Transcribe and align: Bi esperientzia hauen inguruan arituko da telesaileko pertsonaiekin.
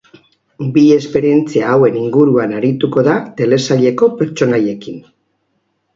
Bi 0.77 0.85
esperientzia 0.93 1.67
hauen 1.73 1.99
inguruan 2.03 2.57
arituko 2.61 3.05
da 3.11 3.19
telesaileko 3.43 4.13
pertsonaiekin. 4.23 4.99